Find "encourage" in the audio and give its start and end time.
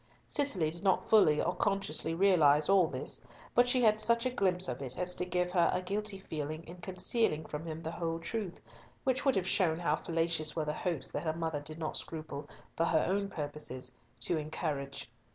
14.39-15.07